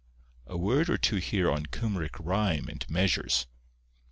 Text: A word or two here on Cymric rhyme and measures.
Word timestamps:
A 0.47 0.57
word 0.57 0.89
or 0.89 0.97
two 0.97 1.17
here 1.17 1.51
on 1.51 1.67
Cymric 1.67 2.17
rhyme 2.19 2.67
and 2.67 2.83
measures. 2.89 3.45